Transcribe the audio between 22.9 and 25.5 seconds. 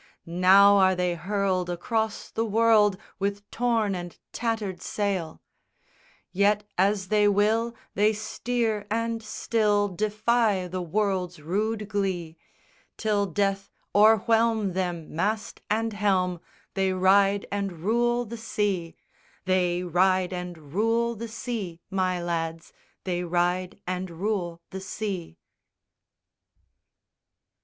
They ride and rule the sea!